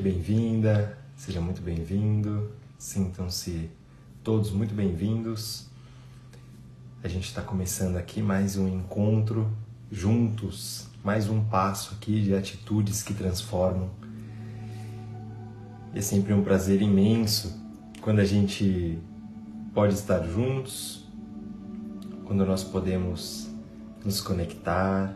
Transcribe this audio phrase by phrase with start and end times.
[0.00, 3.68] Seja bem-vinda, seja muito bem-vindo, sintam-se
[4.24, 5.66] todos muito bem-vindos.
[7.04, 9.50] A gente está começando aqui mais um encontro
[9.92, 13.90] juntos, mais um passo aqui de atitudes que transformam.
[15.94, 17.62] É sempre um prazer imenso
[18.00, 18.98] quando a gente
[19.74, 21.06] pode estar juntos,
[22.24, 23.50] quando nós podemos
[24.02, 25.14] nos conectar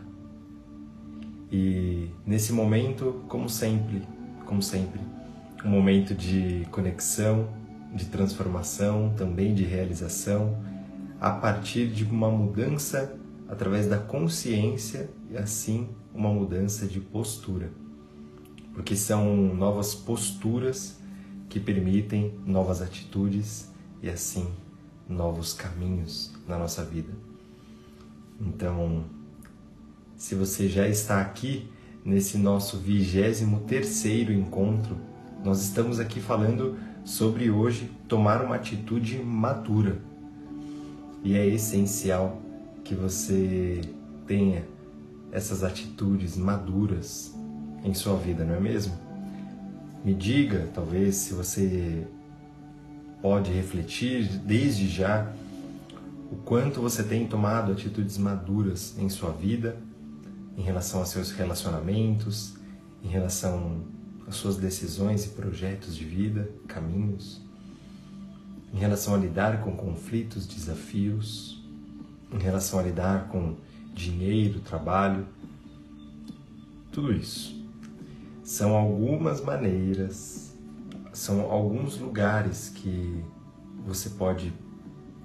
[1.51, 4.03] e nesse momento, como sempre,
[4.45, 5.01] como sempre,
[5.63, 7.49] um momento de conexão,
[7.93, 10.57] de transformação, também de realização,
[11.19, 17.71] a partir de uma mudança através da consciência e assim uma mudança de postura.
[18.73, 20.99] Porque são novas posturas
[21.49, 24.47] que permitem novas atitudes e assim
[25.07, 27.13] novos caminhos na nossa vida.
[28.41, 29.05] Então,
[30.17, 31.69] se você já está aqui
[32.05, 34.95] nesse nosso vigésimo terceiro encontro,
[35.43, 39.97] nós estamos aqui falando sobre hoje tomar uma atitude madura.
[41.23, 42.39] E é essencial
[42.83, 43.81] que você
[44.27, 44.63] tenha
[45.31, 47.33] essas atitudes maduras
[47.83, 48.93] em sua vida, não é mesmo?
[50.03, 52.05] Me diga, talvez, se você
[53.19, 55.33] pode refletir desde já
[56.31, 59.77] o quanto você tem tomado atitudes maduras em sua vida
[60.57, 62.55] em relação aos seus relacionamentos,
[63.03, 63.83] em relação
[64.27, 67.41] às suas decisões e projetos de vida, caminhos,
[68.73, 71.63] em relação a lidar com conflitos, desafios,
[72.31, 73.55] em relação a lidar com
[73.93, 75.25] dinheiro, trabalho,
[76.91, 77.55] tudo isso.
[78.43, 80.55] São algumas maneiras,
[81.13, 83.23] são alguns lugares que
[83.85, 84.53] você pode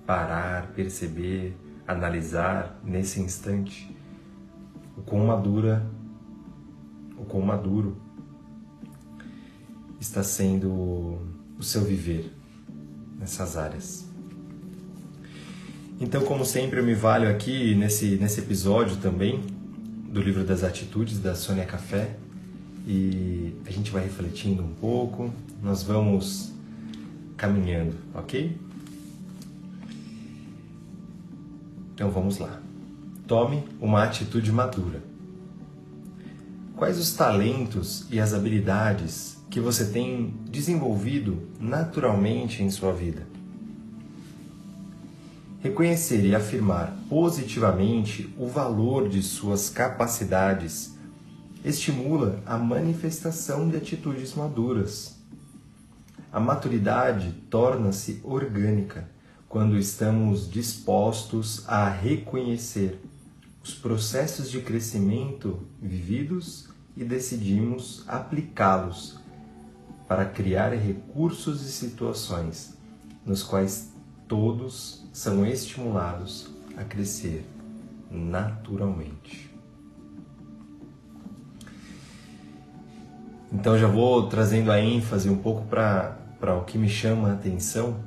[0.07, 3.95] parar, perceber, analisar nesse instante
[5.01, 5.85] o quão madura,
[7.17, 7.97] o quão maduro
[9.99, 11.19] está sendo
[11.59, 12.31] o seu viver
[13.19, 14.07] nessas áreas.
[15.99, 19.43] Então, como sempre, eu me valho aqui nesse, nesse episódio também
[20.11, 22.17] do livro das atitudes da Sônia Café
[22.87, 25.33] e a gente vai refletindo um pouco,
[25.63, 26.53] nós vamos
[27.37, 28.57] caminhando, ok?
[31.95, 32.61] Então vamos lá.
[33.31, 35.01] Tome uma atitude madura.
[36.75, 43.25] Quais os talentos e as habilidades que você tem desenvolvido naturalmente em sua vida?
[45.61, 50.97] Reconhecer e afirmar positivamente o valor de suas capacidades
[51.65, 55.17] estimula a manifestação de atitudes maduras.
[56.33, 59.09] A maturidade torna-se orgânica
[59.49, 63.01] quando estamos dispostos a reconhecer
[63.63, 69.19] os processos de crescimento vividos e decidimos aplicá-los
[70.09, 72.77] para criar recursos e situações
[73.25, 73.93] nos quais
[74.27, 77.45] todos são estimulados a crescer
[78.11, 79.51] naturalmente.
[83.53, 86.17] Então já vou trazendo a ênfase um pouco para
[86.57, 88.01] o que me chama a atenção.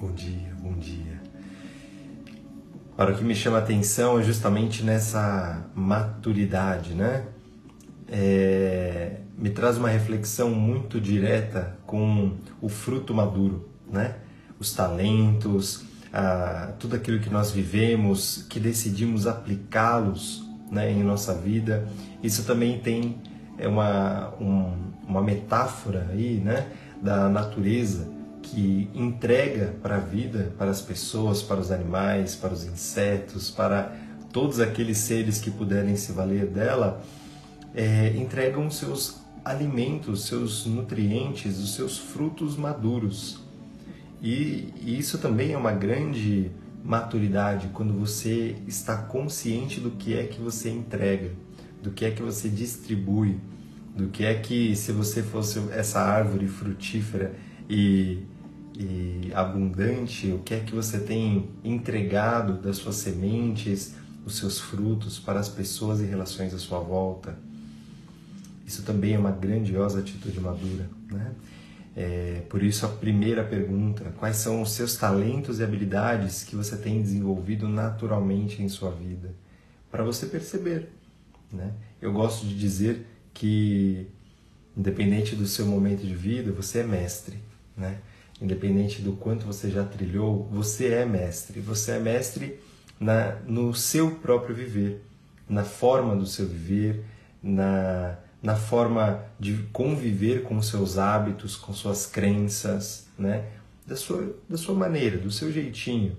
[0.00, 1.15] Bom dia, bom dia.
[2.96, 7.26] Para o que me chama a atenção é justamente nessa maturidade, né?
[8.08, 14.14] É, me traz uma reflexão muito direta com o fruto maduro, né?
[14.58, 21.86] Os talentos, a, tudo aquilo que nós vivemos, que decidimos aplicá-los né, em nossa vida.
[22.22, 23.20] Isso também tem
[23.58, 24.72] é uma, um,
[25.06, 26.66] uma metáfora aí, né?
[27.02, 28.15] Da natureza
[28.46, 33.92] que entrega para a vida, para as pessoas, para os animais, para os insetos, para
[34.32, 37.02] todos aqueles seres que puderem se valer dela,
[37.74, 43.40] é, entregam seus alimentos, seus nutrientes, os seus frutos maduros.
[44.22, 46.50] E, e isso também é uma grande
[46.84, 51.32] maturidade quando você está consciente do que é que você entrega,
[51.82, 53.38] do que é que você distribui,
[53.96, 57.34] do que é que se você fosse essa árvore frutífera
[57.68, 58.22] e
[58.78, 63.94] e abundante, o que é que você tem entregado das suas sementes,
[64.24, 67.38] os seus frutos para as pessoas e relações à sua volta.
[68.66, 71.32] Isso também é uma grandiosa atitude madura, né?
[71.96, 76.76] É, por isso a primeira pergunta: quais são os seus talentos e habilidades que você
[76.76, 79.34] tem desenvolvido naturalmente em sua vida?
[79.90, 80.90] Para você perceber,
[81.50, 81.72] né?
[82.02, 84.08] Eu gosto de dizer que
[84.76, 87.38] independente do seu momento de vida, você é mestre,
[87.74, 87.98] né?
[88.40, 91.60] Independente do quanto você já trilhou, você é mestre.
[91.60, 92.60] Você é mestre
[93.00, 95.02] na, no seu próprio viver.
[95.48, 97.04] na forma do seu viver,
[97.42, 103.44] na, na forma de conviver com seus hábitos, com suas crenças, né?
[103.86, 106.16] da, sua, da sua maneira, do seu jeitinho.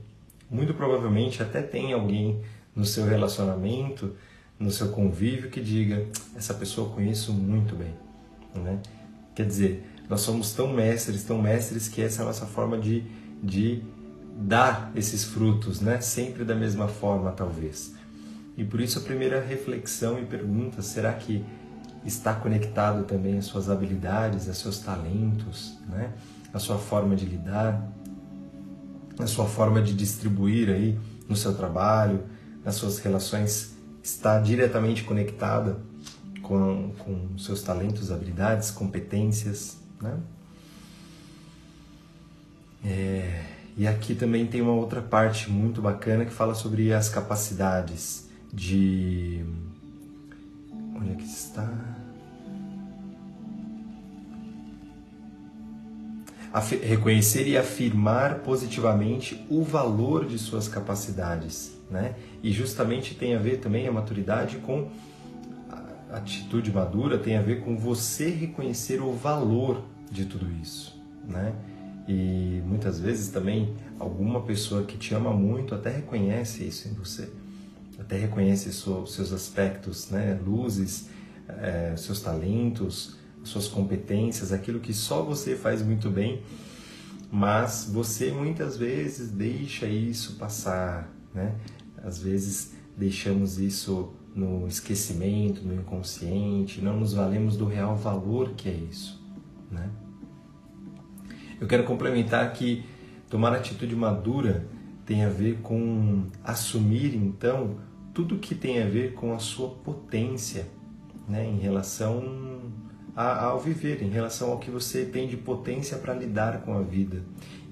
[0.49, 2.41] Muito provavelmente até tem alguém
[2.73, 4.15] no seu relacionamento,
[4.57, 6.05] no seu convívio que diga:
[6.35, 7.93] essa pessoa eu conheço muito bem.
[8.55, 8.79] Né?
[9.35, 13.03] Quer dizer, nós somos tão mestres, tão mestres que essa é a nossa forma de,
[13.43, 13.83] de
[14.37, 15.99] dar esses frutos, né?
[15.99, 17.93] sempre da mesma forma, talvez.
[18.55, 21.43] E por isso a primeira reflexão e pergunta: será que
[22.05, 26.13] está conectado também às suas habilidades, aos seus talentos, né?
[26.53, 27.91] a sua forma de lidar,
[29.19, 32.23] a sua forma de distribuir aí no seu trabalho,
[32.63, 35.77] nas suas relações, está diretamente conectada
[36.41, 40.17] com, com seus talentos, habilidades, competências, né?
[42.85, 43.43] É,
[43.75, 49.43] e aqui também tem uma outra parte muito bacana que fala sobre as capacidades de.
[50.95, 51.69] Onde é que está?
[56.81, 62.15] reconhecer e afirmar positivamente o valor de suas capacidades, né?
[62.41, 64.89] E justamente tem a ver também a maturidade com
[66.17, 71.53] atitude madura, tem a ver com você reconhecer o valor de tudo isso, né?
[72.07, 77.29] E muitas vezes também alguma pessoa que te ama muito até reconhece isso em você,
[77.99, 80.39] até reconhece seus aspectos, né?
[80.45, 81.09] Luzes,
[81.47, 86.41] é, seus talentos, suas competências, aquilo que só você faz muito bem,
[87.31, 91.55] mas você muitas vezes deixa isso passar, né?
[92.03, 98.69] Às vezes deixamos isso no esquecimento, no inconsciente, não nos valemos do real valor que
[98.69, 99.19] é isso,
[99.71, 99.89] né?
[101.59, 102.85] Eu quero complementar que
[103.27, 104.67] tomar atitude madura
[105.07, 107.77] tem a ver com assumir então
[108.13, 110.67] tudo que tem a ver com a sua potência,
[111.27, 112.61] né, em relação
[113.15, 117.23] ao viver, em relação ao que você tem de potência para lidar com a vida.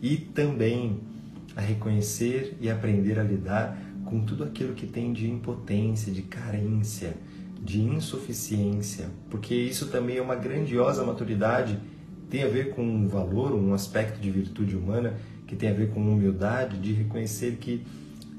[0.02, 1.00] E também
[1.56, 7.16] a reconhecer e aprender a lidar com tudo aquilo que tem de impotência, de carência,
[7.62, 11.80] de insuficiência, porque isso também é uma grandiosa maturidade,
[12.30, 15.18] tem a ver com um valor, um aspecto de virtude humana
[15.48, 17.86] que tem a ver com humildade, de reconhecer que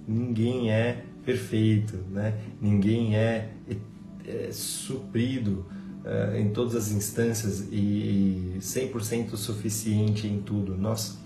[0.06, 2.34] ninguém é perfeito, né?
[2.60, 5.66] ninguém é, é, é suprido
[6.04, 10.76] uh, em todas as instâncias e 100% suficiente em tudo.
[10.76, 11.18] Nós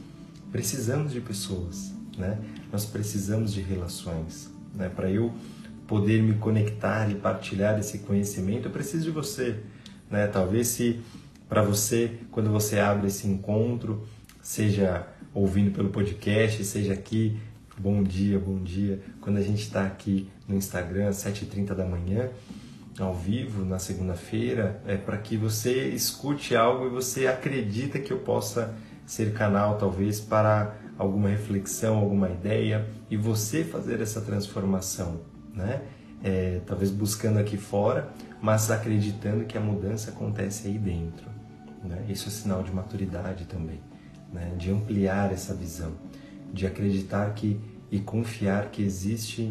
[0.50, 2.38] precisamos de pessoas, né?
[2.72, 4.88] Nós precisamos de relações, né?
[4.88, 5.32] Para eu
[5.86, 9.56] poder me conectar e partilhar esse conhecimento, eu preciso de você,
[10.10, 10.26] né?
[10.26, 11.00] Talvez se
[11.48, 14.06] para você, quando você abre esse encontro,
[14.40, 17.36] seja ouvindo pelo podcast, seja aqui,
[17.76, 22.30] bom dia, bom dia, quando a gente está aqui no Instagram às 7h30 da manhã,
[22.98, 28.18] ao vivo na segunda-feira é para que você escute algo e você acredita que eu
[28.18, 28.74] possa
[29.06, 35.20] ser canal talvez para alguma reflexão, alguma ideia e você fazer essa transformação,
[35.54, 35.82] né?
[36.22, 38.10] É, talvez buscando aqui fora,
[38.42, 41.26] mas acreditando que a mudança acontece aí dentro.
[41.82, 42.04] Né?
[42.10, 43.80] Isso é sinal de maturidade também,
[44.30, 44.54] né?
[44.58, 45.92] de ampliar essa visão,
[46.52, 47.58] de acreditar que
[47.90, 49.50] e confiar que existe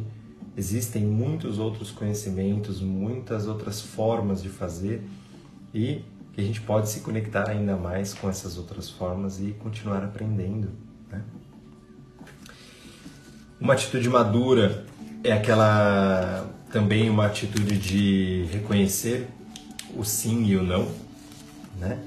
[0.59, 5.01] Existem muitos outros conhecimentos, muitas outras formas de fazer
[5.73, 6.03] e
[6.33, 10.69] que a gente pode se conectar ainda mais com essas outras formas e continuar aprendendo.
[11.09, 11.23] Né?
[13.59, 14.85] Uma atitude madura
[15.23, 19.27] é aquela também uma atitude de reconhecer
[19.95, 20.87] o sim e o não,
[21.79, 21.99] né?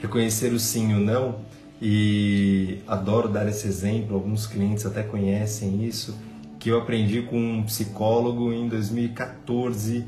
[0.00, 1.40] Reconhecer o sim e o não
[1.80, 6.16] e adoro dar esse exemplo, alguns clientes até conhecem isso
[6.60, 10.04] que eu aprendi com um psicólogo em 2014,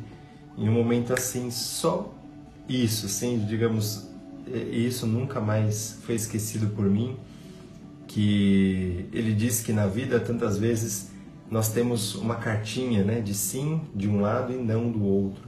[0.57, 2.15] em um momento assim, só
[2.69, 4.09] isso, assim, digamos,
[4.71, 7.17] isso nunca mais foi esquecido por mim,
[8.15, 11.11] que ele disse que na vida tantas vezes
[11.51, 15.43] nós temos uma cartinha, né, de sim de um lado e não do outro,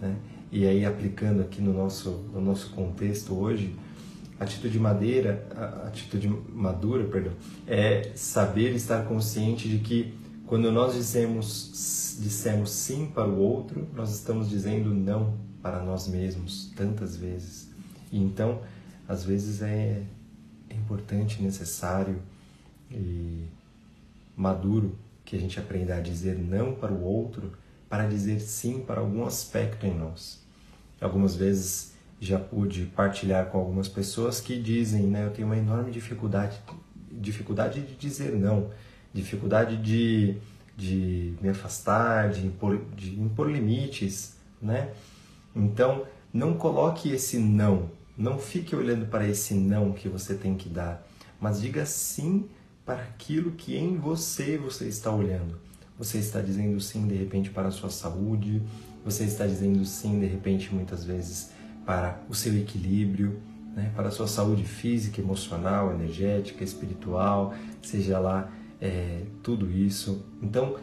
[0.00, 0.14] né?
[0.52, 3.74] E aí aplicando aqui no nosso no nosso contexto hoje,
[4.38, 5.44] atitude madeira,
[5.84, 7.32] atitude madura, perdão,
[7.66, 10.14] é saber estar consciente de que
[10.46, 16.72] quando nós dizemos, dissemos sim para o outro, nós estamos dizendo não para nós mesmos
[16.76, 17.68] tantas vezes.
[18.12, 18.60] E então,
[19.08, 20.02] às vezes é,
[20.70, 22.22] é importante, necessário
[22.90, 23.44] e
[24.36, 27.52] maduro que a gente aprenda a dizer não para o outro
[27.88, 30.40] para dizer sim para algum aspecto em nós.
[31.00, 35.90] Algumas vezes já pude partilhar com algumas pessoas que dizem, né, eu tenho uma enorme
[35.90, 36.58] dificuldade,
[37.10, 38.70] dificuldade de dizer não
[39.12, 40.36] dificuldade de,
[40.76, 44.92] de me afastar, de impor, de impor limites, né?
[45.54, 50.68] Então, não coloque esse não, não fique olhando para esse não que você tem que
[50.68, 51.02] dar,
[51.40, 52.50] mas diga sim
[52.84, 55.58] para aquilo que em você você está olhando.
[55.98, 58.62] Você está dizendo sim de repente para a sua saúde,
[59.02, 61.50] você está dizendo sim de repente muitas vezes
[61.86, 63.40] para o seu equilíbrio,
[63.74, 63.90] né?
[63.96, 70.26] para a sua saúde física, emocional, energética, espiritual, seja lá é, tudo isso.
[70.42, 70.76] Então,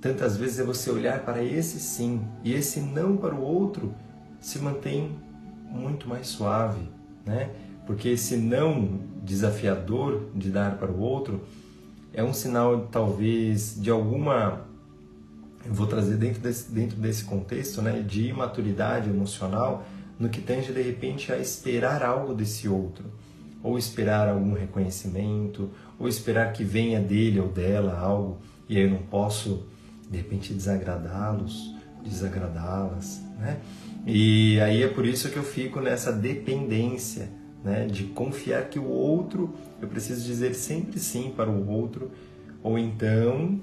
[0.00, 3.92] tantas vezes é você olhar para esse sim e esse não para o outro
[4.40, 5.25] se mantém
[5.70, 6.88] muito mais suave,
[7.24, 7.50] né?
[7.86, 11.42] Porque esse não desafiador de dar para o outro
[12.12, 14.64] é um sinal talvez de alguma
[15.64, 19.84] eu vou trazer dentro desse, dentro desse contexto, né, de imaturidade emocional
[20.18, 23.04] no que tange de repente a esperar algo desse outro,
[23.62, 25.68] ou esperar algum reconhecimento,
[25.98, 29.66] ou esperar que venha dele ou dela algo e aí eu não posso
[30.08, 33.58] de repente desagradá-los, desagradá-las, né?
[34.06, 37.28] E aí é por isso que eu fico nessa dependência,
[37.64, 42.12] né, de confiar que o outro, eu preciso dizer sempre sim para o outro,
[42.62, 43.60] ou então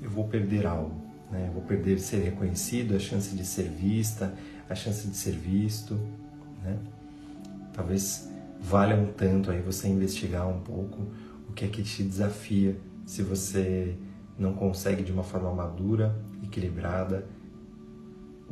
[0.00, 0.94] eu vou perder algo,
[1.30, 1.48] né?
[1.48, 4.34] Eu vou perder ser reconhecido, a chance de ser vista,
[4.70, 6.00] a chance de ser visto,
[6.62, 6.78] né?
[7.74, 8.26] Talvez
[8.58, 11.08] valha um tanto aí você investigar um pouco
[11.46, 13.94] o que é que te desafia se você
[14.38, 17.26] não consegue de uma forma madura, equilibrada,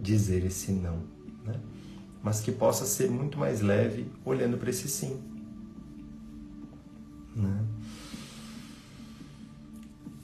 [0.06, 1.00] dizer esse não,
[1.44, 1.54] né?
[2.22, 5.20] mas que possa ser muito mais leve olhando para esse sim.
[7.34, 7.64] Né?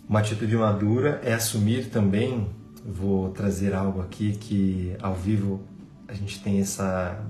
[0.08, 2.48] Uma atitude madura é assumir também,
[2.86, 5.60] vou trazer algo aqui que ao vivo
[6.06, 7.24] a gente tem essa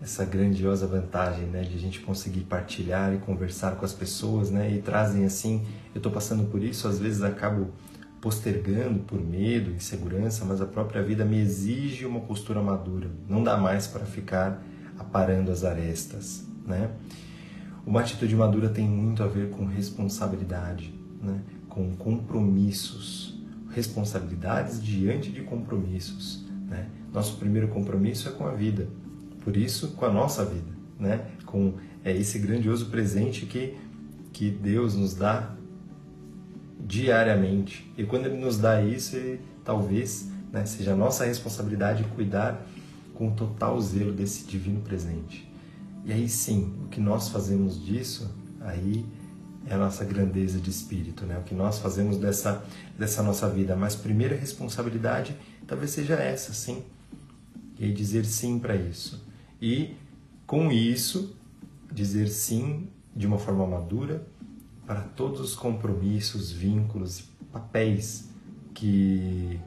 [0.00, 4.72] essa grandiosa vantagem, né, de a gente conseguir partilhar e conversar com as pessoas, né,
[4.72, 7.72] e trazem assim, eu estou passando por isso, às vezes acabo
[8.20, 13.10] postergando por medo, insegurança, mas a própria vida me exige uma postura madura.
[13.28, 14.62] Não dá mais para ficar
[14.98, 16.90] aparando as arestas, né?
[17.88, 21.40] Uma atitude madura tem muito a ver com responsabilidade, né?
[21.70, 26.44] com compromissos, responsabilidades diante de compromissos.
[26.68, 26.86] Né?
[27.14, 28.86] Nosso primeiro compromisso é com a vida,
[29.40, 30.70] por isso com a nossa vida,
[31.00, 31.28] né?
[31.46, 33.74] com é, esse grandioso presente que,
[34.34, 35.54] que Deus nos dá
[36.88, 37.92] diariamente.
[37.98, 42.66] E quando Ele nos dá isso, ele, talvez né, seja nossa responsabilidade cuidar
[43.14, 45.46] com total zelo desse divino presente.
[46.04, 49.04] E aí sim, o que nós fazemos disso, aí
[49.66, 51.36] é a nossa grandeza de espírito, né?
[51.38, 52.64] O que nós fazemos dessa,
[52.98, 53.76] dessa nossa vida.
[53.76, 56.82] Mas primeira responsabilidade talvez seja essa, sim.
[57.78, 59.22] E dizer sim para isso.
[59.60, 59.94] E
[60.46, 61.36] com isso,
[61.92, 64.26] dizer sim de uma forma madura,
[64.88, 68.30] para todos os compromissos, vínculos e papéis
[68.72, 69.60] que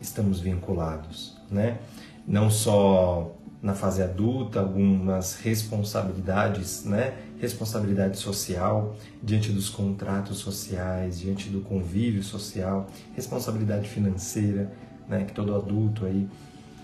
[0.00, 1.78] estamos vinculados, né?
[2.26, 7.12] Não só na fase adulta, algumas responsabilidades, né?
[7.38, 14.72] Responsabilidade social diante dos contratos sociais, diante do convívio social, responsabilidade financeira,
[15.06, 15.26] né?
[15.26, 16.26] Que todo adulto aí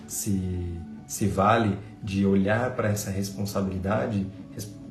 [0.07, 4.27] se se vale de olhar para essa responsabilidade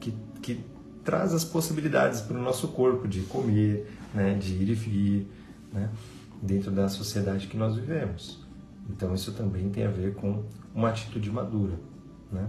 [0.01, 0.13] que,
[0.43, 0.65] que
[1.09, 5.27] traz as possibilidades para o nosso corpo de comer, né, de ir e vir,
[5.73, 5.89] né,
[6.43, 8.47] dentro da sociedade que nós vivemos.
[8.91, 11.81] Então isso também tem a ver com uma atitude madura,
[12.31, 12.47] né?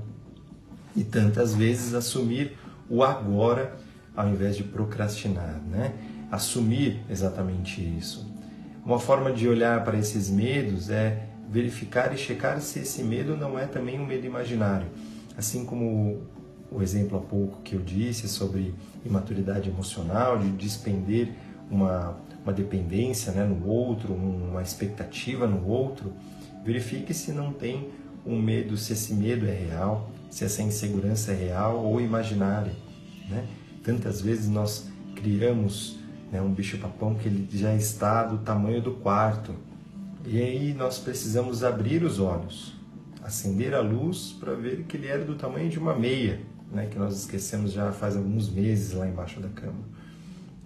[0.94, 2.58] E tantas vezes assumir
[2.90, 3.78] o agora
[4.14, 5.94] ao invés de procrastinar, né?
[6.30, 8.30] Assumir exatamente isso.
[8.86, 13.58] Uma forma de olhar para esses medos é verificar e checar se esse medo não
[13.58, 14.88] é também um medo imaginário.
[15.38, 16.22] Assim como
[16.72, 18.74] o exemplo há pouco que eu disse sobre
[19.06, 21.34] imaturidade emocional, de despender
[21.70, 26.14] uma, uma dependência né, no outro, uma expectativa no outro,
[26.64, 27.90] verifique se não tem
[28.26, 32.74] um medo, se esse medo é real, se essa insegurança é real ou imaginária.
[33.28, 33.48] Né?
[33.84, 35.98] Tantas vezes nós criamos
[36.32, 39.56] né, um bicho-papão que ele já está do tamanho do quarto,
[40.26, 42.76] e aí nós precisamos abrir os olhos,
[43.24, 46.98] acender a luz para ver que ele era do tamanho de uma meia né, que
[46.98, 49.84] nós esquecemos já faz alguns meses lá embaixo da cama.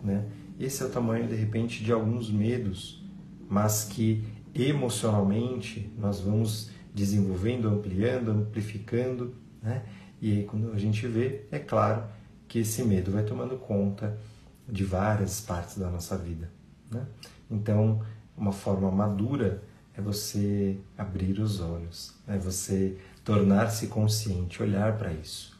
[0.03, 0.25] Né?
[0.59, 3.03] Esse é o tamanho, de repente, de alguns medos,
[3.49, 9.83] mas que emocionalmente nós vamos desenvolvendo, ampliando, amplificando, né?
[10.21, 12.03] E aí quando a gente vê, é claro
[12.47, 14.17] que esse medo vai tomando conta
[14.69, 16.51] de várias partes da nossa vida,
[16.91, 17.05] né?
[17.49, 18.01] Então,
[18.37, 19.63] uma forma madura
[19.95, 25.52] é você abrir os olhos, é você tornar-se consciente, olhar para isso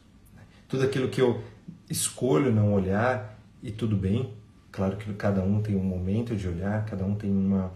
[0.67, 1.41] tudo aquilo que eu
[1.89, 4.33] escolho não olhar e tudo bem,
[4.73, 7.71] Claro que cada um tem um momento de olhar, cada um tem uma,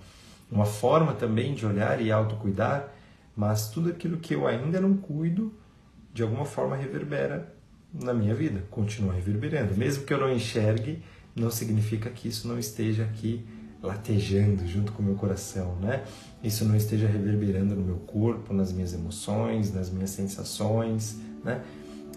[0.52, 2.92] uma forma também de olhar e autocuidar,
[3.36, 5.54] mas tudo aquilo que eu ainda não cuido,
[6.12, 7.54] de alguma forma reverbera
[7.94, 9.78] na minha vida, continua reverberando.
[9.78, 11.04] Mesmo que eu não enxergue,
[11.36, 13.46] não significa que isso não esteja aqui
[13.80, 16.04] latejando junto com o meu coração, né?
[16.44, 21.62] Isso não esteja reverberando no meu corpo, nas minhas emoções, nas minhas sensações, né?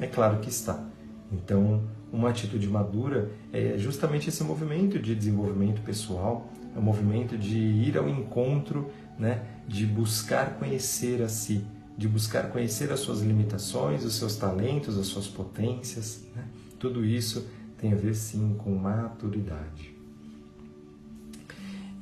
[0.00, 0.82] É claro que está.
[1.30, 7.58] Então, uma atitude madura é justamente esse movimento de desenvolvimento pessoal, é um movimento de
[7.58, 9.42] ir ao encontro, né?
[9.68, 11.64] De buscar conhecer a si,
[11.96, 16.44] de buscar conhecer as suas limitações, os seus talentos, as suas potências, né?
[16.78, 17.46] Tudo isso
[17.78, 19.94] tem a ver sim com maturidade.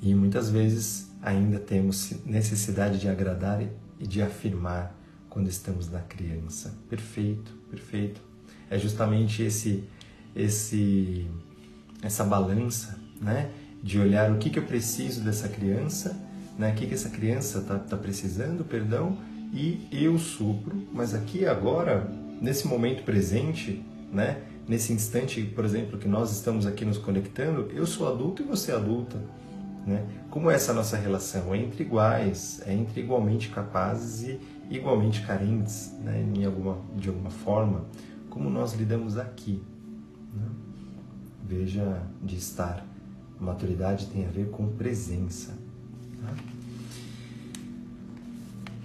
[0.00, 3.60] E muitas vezes ainda temos necessidade de agradar
[3.98, 4.96] e de afirmar
[5.28, 6.74] quando estamos na criança.
[6.88, 8.20] Perfeito, perfeito.
[8.70, 9.84] É justamente esse
[10.34, 11.26] esse
[12.02, 13.50] essa balança, né,
[13.82, 16.16] de olhar o que que eu preciso dessa criança,
[16.56, 19.18] né, o que que essa criança tá, tá precisando, perdão,
[19.52, 22.08] e eu supro, mas aqui agora,
[22.40, 23.82] nesse momento presente,
[24.12, 28.44] né, nesse instante, por exemplo, que nós estamos aqui nos conectando, eu sou adulto e
[28.44, 29.18] você é adulta.
[29.86, 30.04] Né?
[30.30, 31.54] Como é essa nossa relação?
[31.54, 36.24] É entre iguais, é entre igualmente capazes e igualmente carentes, né?
[36.34, 37.84] em alguma, de alguma forma.
[38.30, 39.62] Como nós lidamos aqui?
[40.34, 40.46] Né?
[41.46, 42.84] Veja de estar.
[43.40, 45.54] Maturidade tem a ver com presença.
[46.20, 46.34] Tá?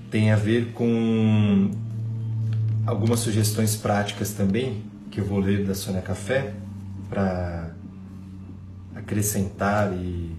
[0.09, 1.71] Tem a ver com
[2.85, 6.55] algumas sugestões práticas também que eu vou ler da Sônia Café
[7.09, 7.71] para
[8.95, 10.35] acrescentar e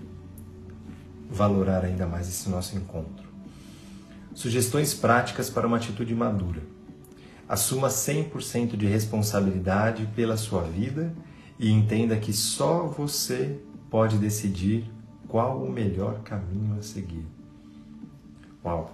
[1.31, 3.14] valorar ainda mais esse nosso encontro.
[4.35, 6.61] Sugestões práticas para uma atitude madura.
[7.49, 11.15] Assuma 100% de responsabilidade pela sua vida
[11.59, 14.91] e entenda que só você pode decidir
[15.29, 17.27] qual o melhor caminho a seguir.
[18.65, 18.93] Uau!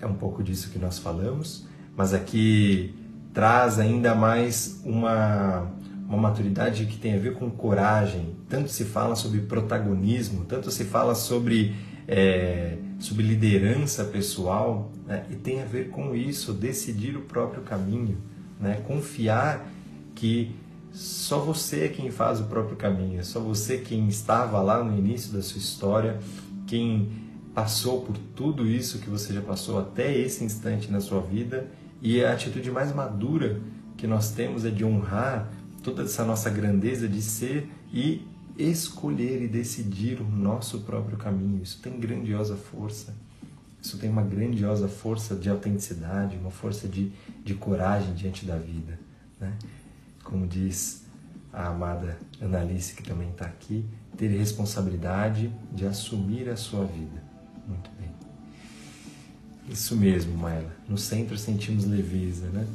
[0.00, 2.94] É um pouco disso que nós falamos, mas aqui
[3.32, 5.72] traz ainda mais uma
[6.12, 8.36] uma maturidade que tem a ver com coragem.
[8.48, 11.74] Tanto se fala sobre protagonismo, tanto se fala sobre,
[12.06, 15.26] é, sobre liderança pessoal, né?
[15.30, 18.16] e tem a ver com isso, decidir o próprio caminho,
[18.60, 18.80] né?
[18.86, 19.68] confiar
[20.14, 20.54] que
[20.92, 24.96] só você é quem faz o próprio caminho, é só você quem estava lá no
[24.96, 26.20] início da sua história,
[26.66, 27.10] quem
[27.52, 31.66] passou por tudo isso que você já passou até esse instante na sua vida,
[32.00, 33.60] e a atitude mais madura
[33.96, 35.50] que nós temos é de honrar
[35.82, 38.22] toda essa nossa grandeza de ser e
[38.58, 41.62] escolher e decidir o nosso próprio caminho.
[41.62, 43.14] Isso tem grandiosa força.
[43.80, 47.12] Isso tem uma grandiosa força de autenticidade, uma força de,
[47.44, 48.98] de coragem diante da vida.
[49.40, 49.52] Né?
[50.22, 51.02] Como diz
[51.52, 53.84] a amada Annalise, que também está aqui,
[54.16, 57.22] ter responsabilidade de assumir a sua vida.
[57.66, 58.10] Muito bem.
[59.68, 60.72] Isso mesmo, Maela.
[60.88, 62.66] No centro sentimos leveza, né?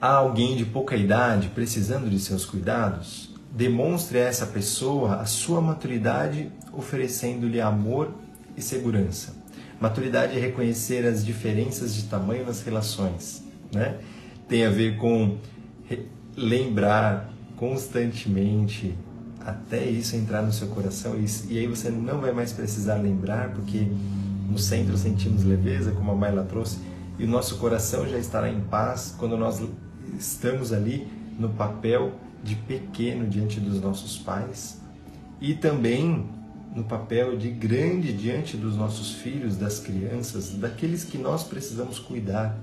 [0.00, 5.60] há alguém de pouca idade precisando de seus cuidados, demonstre a essa pessoa a sua
[5.60, 8.12] maturidade oferecendo-lhe amor
[8.56, 9.36] e segurança.
[9.80, 13.98] Maturidade é reconhecer as diferenças de tamanho nas relações, né?
[14.48, 15.36] Tem a ver com
[16.36, 18.94] lembrar constantemente
[19.40, 21.16] até isso entrar no seu coração
[21.48, 23.88] e, aí você não vai mais precisar lembrar porque
[24.48, 26.78] no centro sentimos leveza, como a Maila trouxe,
[27.18, 29.60] e o nosso coração já estará em paz quando nós
[30.18, 31.08] estamos ali
[31.38, 32.12] no papel
[32.48, 34.80] de pequeno diante dos nossos pais
[35.40, 36.26] e também
[36.74, 42.58] no papel de grande diante dos nossos filhos, das crianças, daqueles que nós precisamos cuidar,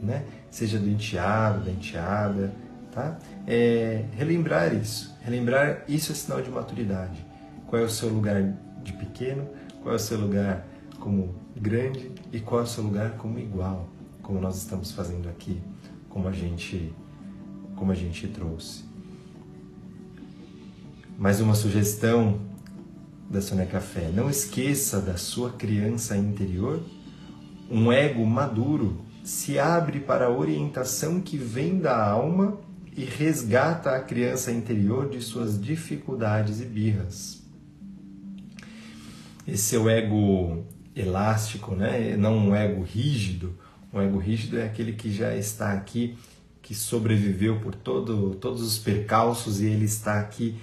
[0.00, 0.24] né?
[0.50, 2.52] Seja do enteado, da enteada,
[2.92, 3.18] tá?
[3.46, 7.24] É, relembrar isso, relembrar isso é sinal de maturidade.
[7.66, 8.42] Qual é o seu lugar
[8.82, 9.48] de pequeno?
[9.82, 10.66] Qual é o seu lugar
[10.98, 13.88] como grande e qual é o seu lugar como igual,
[14.22, 15.60] como nós estamos fazendo aqui
[16.08, 16.94] como a gente
[17.74, 18.84] como a gente trouxe.
[21.16, 22.40] Mais uma sugestão
[23.30, 26.82] da Sônia Café: não esqueça da sua criança interior.
[27.70, 32.58] Um ego maduro se abre para a orientação que vem da alma
[32.96, 37.42] e resgata a criança interior de suas dificuldades e birras.
[39.46, 40.64] Esse seu ego
[40.96, 42.16] elástico, né?
[42.16, 43.56] não um ego rígido,
[43.92, 46.18] um ego rígido é aquele que já está aqui,
[46.60, 50.56] que sobreviveu por todo, todos os percalços e ele está aqui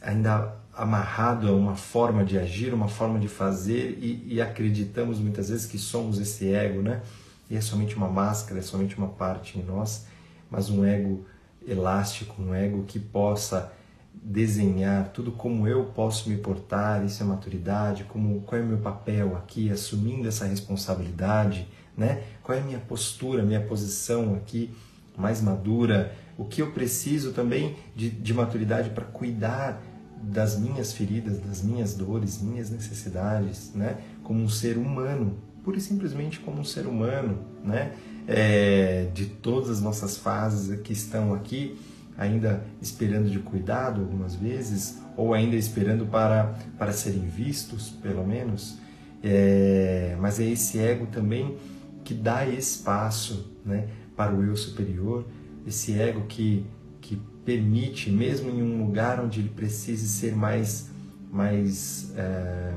[0.00, 5.50] ainda amarrado a uma forma de agir, uma forma de fazer e, e acreditamos muitas
[5.50, 7.02] vezes que somos esse ego, né?
[7.50, 10.06] E é somente uma máscara, é somente uma parte em nós,
[10.50, 11.26] mas um ego
[11.66, 13.72] elástico, um ego que possa
[14.14, 18.78] desenhar tudo como eu posso me portar, isso é maturidade, como qual é o meu
[18.78, 22.22] papel aqui, assumindo essa responsabilidade, né?
[22.42, 24.70] Qual é a minha postura, minha posição aqui
[25.16, 29.82] mais madura, o que eu preciso também de, de maturidade para cuidar
[30.22, 33.98] das minhas feridas, das minhas dores, minhas necessidades, né?
[34.22, 37.92] Como um ser humano, pura e simplesmente como um ser humano, né?
[38.26, 41.78] É, de todas as nossas fases que estão aqui,
[42.16, 48.78] ainda esperando de cuidado algumas vezes, ou ainda esperando para, para serem vistos, pelo menos.
[49.22, 51.56] É, mas é esse ego também
[52.04, 55.26] que dá espaço né, para o eu superior,
[55.66, 56.66] esse ego que,
[57.00, 60.88] que permite, mesmo em um lugar onde ele precise ser mais,
[61.32, 62.72] mais é,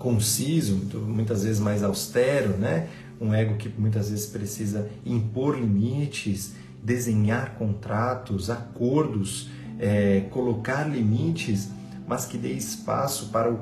[0.00, 2.88] conciso, muitas vezes mais austero, né?
[3.20, 9.48] um ego que muitas vezes precisa impor limites, desenhar contratos, acordos,
[9.78, 11.70] é, colocar limites,
[12.04, 13.54] mas que dê espaço para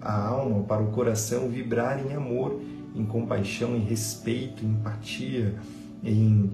[0.00, 2.60] a alma, para o coração vibrar em amor,
[2.94, 5.56] em compaixão, em respeito, em empatia,
[6.04, 6.52] em,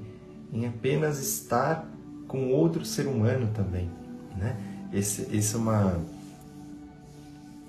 [0.51, 1.94] em apenas estar
[2.35, 3.89] com outro ser humano também.
[4.37, 4.57] Né?
[4.93, 6.01] Esse, esse é uma,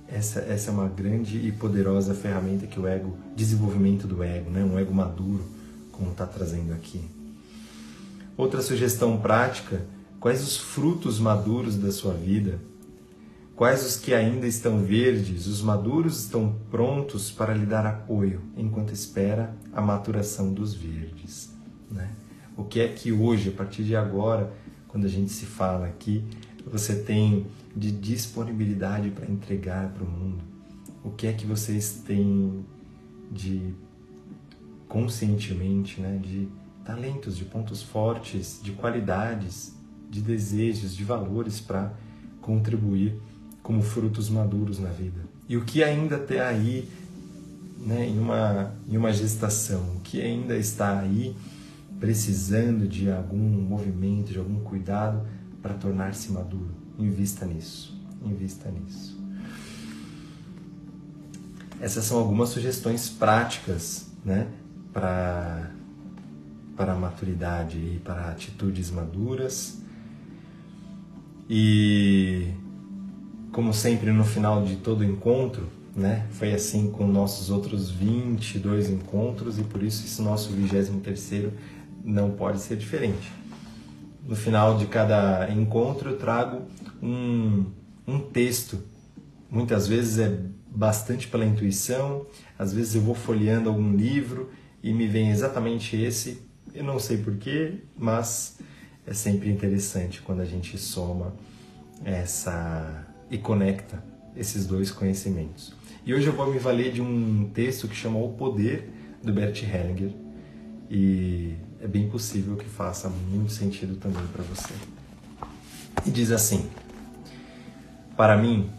[0.07, 4.63] essa, essa é uma grande e poderosa ferramenta que o ego, desenvolvimento do ego, né?
[4.63, 5.45] um ego maduro,
[5.91, 6.99] como está trazendo aqui.
[8.35, 9.85] Outra sugestão prática:
[10.19, 12.59] quais os frutos maduros da sua vida?
[13.55, 15.45] Quais os que ainda estão verdes?
[15.45, 21.51] Os maduros estão prontos para lhe dar apoio enquanto espera a maturação dos verdes.
[21.89, 22.09] Né?
[22.57, 24.51] O que é que hoje, a partir de agora,
[24.87, 26.23] quando a gente se fala aqui,
[26.65, 30.43] você tem de disponibilidade para entregar para o mundo?
[31.03, 32.65] O que é que vocês têm
[33.31, 33.73] de
[34.87, 36.47] conscientemente, né, de
[36.85, 39.75] talentos, de pontos fortes, de qualidades,
[40.09, 41.91] de desejos, de valores para
[42.41, 43.19] contribuir
[43.61, 45.19] como frutos maduros na vida.
[45.49, 46.87] E o que ainda está aí
[47.79, 51.35] né, em, uma, em uma gestação, o que ainda está aí
[51.99, 55.25] precisando de algum movimento, de algum cuidado
[55.61, 56.71] para tornar-se maduro.
[56.97, 59.19] Invista nisso, invista nisso.
[61.79, 64.47] Essas são algumas sugestões práticas né,
[64.93, 65.71] para
[66.75, 69.79] para a maturidade e para atitudes maduras.
[71.49, 72.51] E
[73.51, 76.27] como sempre no final de todo encontro, né?
[76.31, 81.51] Foi assim com nossos outros 22 encontros e por isso esse nosso 23º
[82.05, 83.31] não pode ser diferente.
[84.23, 86.61] No final de cada encontro eu trago
[87.01, 87.65] um,
[88.07, 88.81] um texto.
[89.49, 92.25] Muitas vezes é bastante pela intuição,
[92.57, 94.51] às vezes eu vou folheando algum livro
[94.83, 98.59] e me vem exatamente esse eu não sei porquê, mas
[99.07, 101.33] é sempre interessante quando a gente soma
[102.03, 104.03] essa e conecta
[104.35, 105.73] esses dois conhecimentos.
[106.05, 108.89] E hoje eu vou me valer de um texto que chama O Poder,
[109.23, 110.11] do Bert Hellinger,
[110.91, 114.73] e é bem possível que faça muito sentido também para você.
[116.05, 116.69] E diz assim:
[118.15, 118.69] Para mim,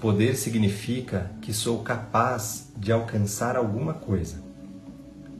[0.00, 4.42] poder significa que sou capaz de alcançar alguma coisa.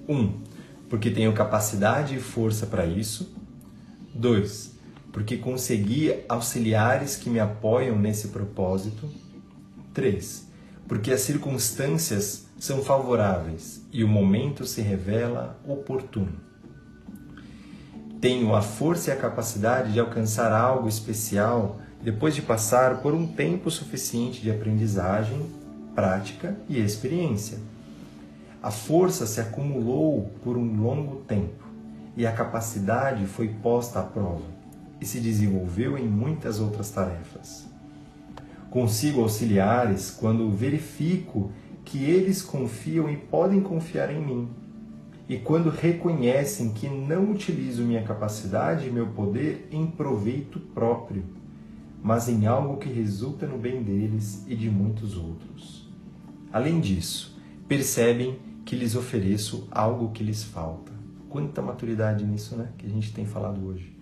[0.09, 0.15] 1.
[0.15, 0.41] Um,
[0.89, 3.35] porque tenho capacidade e força para isso.
[4.15, 4.73] 2.
[5.13, 9.09] Porque consegui auxiliares que me apoiam nesse propósito.
[9.95, 10.47] 3.
[10.87, 16.47] Porque as circunstâncias são favoráveis e o momento se revela oportuno.
[18.27, 23.25] Tenho a força e a capacidade de alcançar algo especial depois de passar por um
[23.25, 25.47] tempo suficiente de aprendizagem,
[25.95, 27.59] prática e experiência
[28.67, 31.65] a força se acumulou por um longo tempo
[32.17, 34.43] e a capacidade foi posta à prova
[35.01, 37.65] e se desenvolveu em muitas outras tarefas.
[38.69, 41.53] Consigo auxiliares quando verifico
[41.85, 44.49] que eles confiam e podem confiar em mim,
[45.29, 51.25] e quando reconhecem que não utilizo minha capacidade e meu poder em proveito próprio,
[52.03, 55.89] mas em algo que resulta no bem deles e de muitos outros.
[56.53, 57.37] Além disso,
[57.67, 60.93] percebem que lhes ofereço algo que lhes falta.
[61.29, 62.69] Quanta maturidade nisso, né?
[62.79, 63.93] Que a gente tem falado hoje.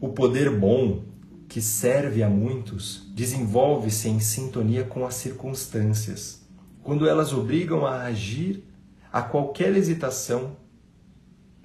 [0.00, 1.04] O poder bom
[1.48, 6.42] que serve a muitos desenvolve-se em sintonia com as circunstâncias.
[6.82, 8.64] Quando elas obrigam a agir,
[9.12, 10.56] a qualquer hesitação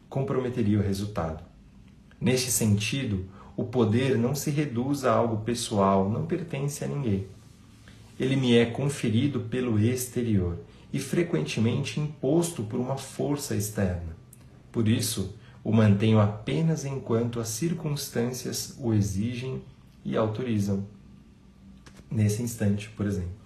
[0.10, 1.44] comprometeria o resultado.
[2.20, 7.28] Neste sentido, o poder não se reduz a algo pessoal, não pertence a ninguém.
[8.20, 10.60] Ele me é conferido pelo exterior
[10.92, 14.18] e frequentemente imposto por uma força externa.
[14.72, 19.62] Por isso, o mantenho apenas enquanto as circunstâncias o exigem
[20.04, 20.86] e autorizam
[22.10, 23.38] nesse instante, por exemplo.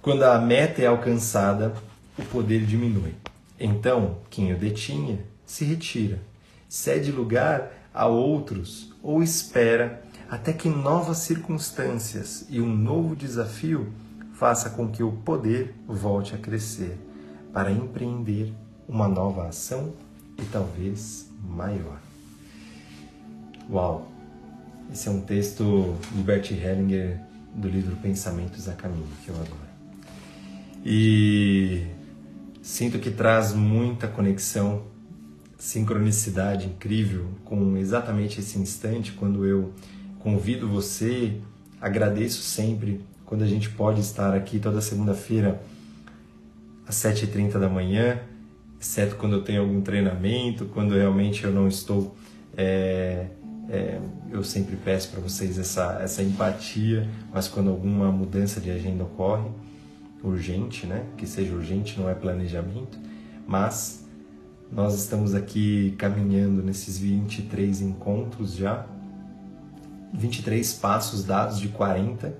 [0.00, 1.74] Quando a meta é alcançada,
[2.18, 3.14] o poder diminui.
[3.58, 6.20] Então, quem o detinha se retira,
[6.68, 13.92] cede lugar a outros ou espera até que novas circunstâncias e um novo desafio
[14.32, 16.98] faça com que o poder volte a crescer
[17.52, 18.52] para empreender
[18.88, 19.94] uma nova ação
[20.38, 22.00] e talvez maior.
[23.70, 24.10] Uau!
[24.92, 27.20] Esse é um texto de Bert Hellinger
[27.54, 29.64] do livro Pensamentos a Caminho, que eu adoro.
[30.84, 31.86] E
[32.64, 34.84] sinto que traz muita conexão,
[35.58, 39.74] sincronicidade incrível com exatamente esse instante quando eu
[40.18, 41.36] convido você,
[41.78, 45.62] agradeço sempre quando a gente pode estar aqui toda segunda-feira
[46.88, 48.20] às 7h30 da manhã,
[48.80, 52.16] exceto quando eu tenho algum treinamento, quando realmente eu não estou.
[52.56, 53.26] É,
[53.68, 54.00] é,
[54.30, 59.50] eu sempre peço para vocês essa, essa empatia, mas quando alguma mudança de agenda ocorre,
[60.24, 61.04] urgente, né?
[61.16, 62.98] Que seja urgente, não é planejamento,
[63.46, 64.04] mas
[64.72, 68.86] nós estamos aqui caminhando nesses 23 encontros já,
[70.12, 72.34] 23 passos dados de 40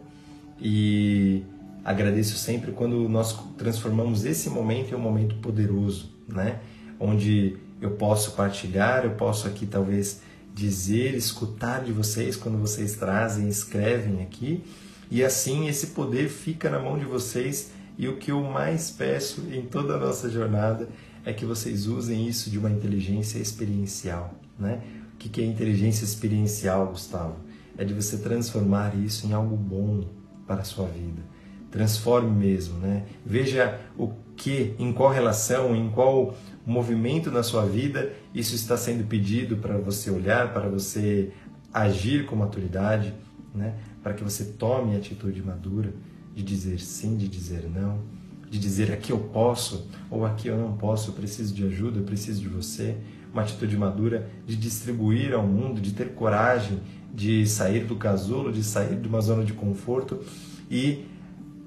[0.60, 1.42] e
[1.84, 6.60] agradeço sempre quando nós transformamos esse momento em um momento poderoso, né?
[6.98, 10.22] Onde eu posso partilhar, eu posso aqui talvez
[10.54, 14.62] dizer, escutar de vocês quando vocês trazem, escrevem aqui,
[15.10, 17.72] e assim esse poder fica na mão de vocês.
[17.96, 20.88] E o que eu mais peço em toda a nossa jornada
[21.24, 24.82] é que vocês usem isso de uma inteligência experiencial, né?
[25.14, 27.36] O que é inteligência experiencial, Gustavo?
[27.78, 30.04] É de você transformar isso em algo bom
[30.46, 31.22] para a sua vida.
[31.70, 33.04] Transforme mesmo, né?
[33.24, 36.36] Veja o que, em qual relação, em qual
[36.66, 41.30] movimento na sua vida isso está sendo pedido para você olhar, para você
[41.72, 43.14] agir com maturidade,
[43.54, 43.74] né?
[44.04, 45.92] Para que você tome a atitude madura
[46.32, 48.02] de dizer sim, de dizer não,
[48.48, 52.04] de dizer aqui eu posso ou aqui eu não posso, eu preciso de ajuda, eu
[52.04, 52.96] preciso de você.
[53.32, 56.80] Uma atitude madura de distribuir ao mundo, de ter coragem
[57.14, 60.20] de sair do casulo, de sair de uma zona de conforto
[60.68, 61.06] e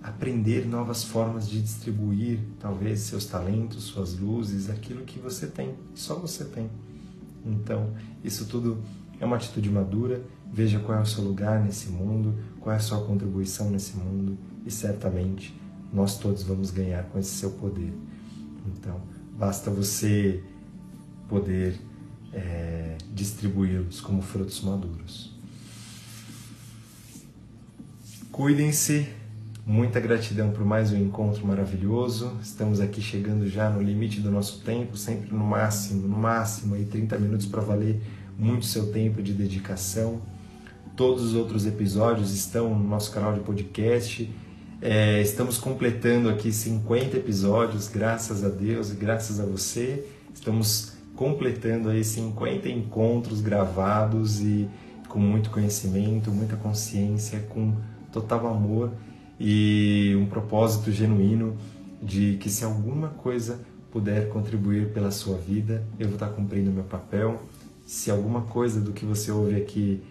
[0.04, 6.16] aprender novas formas de distribuir, talvez, seus talentos, suas luzes, aquilo que você tem, só
[6.16, 6.70] você tem.
[7.46, 8.78] Então, isso tudo
[9.20, 10.22] é uma atitude madura.
[10.52, 14.38] Veja qual é o seu lugar nesse mundo, qual é a sua contribuição nesse mundo
[14.66, 15.60] e certamente
[15.94, 17.94] nós todos vamos ganhar com esse seu poder.
[18.66, 19.00] Então,
[19.38, 20.44] basta você
[21.28, 21.80] poder
[22.34, 25.36] é, distribuí-los como frutos maduros.
[28.32, 29.08] Cuidem-se
[29.70, 32.38] Muita gratidão por mais um encontro maravilhoso.
[32.42, 36.86] Estamos aqui chegando já no limite do nosso tempo, sempre no máximo, no máximo aí
[36.86, 38.02] 30 minutos para valer
[38.40, 40.22] muito seu tempo de dedicação.
[40.98, 44.28] Todos os outros episódios estão no nosso canal de podcast.
[44.82, 50.04] É, estamos completando aqui 50 episódios, graças a Deus e graças a você.
[50.34, 54.68] Estamos completando aí 50 encontros gravados e
[55.08, 57.76] com muito conhecimento, muita consciência, com
[58.12, 58.92] total amor
[59.40, 61.56] e um propósito genuíno
[62.02, 63.60] de que se alguma coisa
[63.92, 67.40] puder contribuir pela sua vida, eu vou estar cumprindo meu papel.
[67.86, 70.02] Se alguma coisa do que você ouve aqui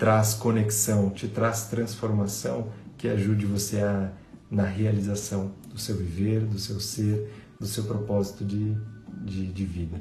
[0.00, 4.10] traz conexão, te traz transformação, que ajude você a,
[4.50, 8.74] na realização do seu viver, do seu ser, do seu propósito de,
[9.22, 10.00] de, de vida.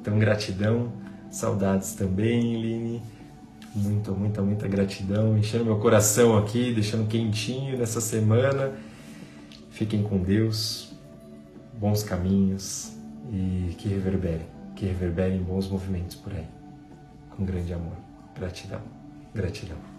[0.00, 0.90] Então, gratidão,
[1.30, 3.02] saudades também, Line.
[3.74, 8.72] Muita, muita, muita gratidão, enchendo meu coração aqui, deixando quentinho nessa semana.
[9.70, 10.94] Fiquem com Deus,
[11.78, 12.92] bons caminhos
[13.30, 16.46] e que reverberem, que reverberem bons movimentos por aí.
[17.36, 17.96] Com grande amor.
[18.34, 18.80] Gratidão,
[19.34, 19.89] gratidão.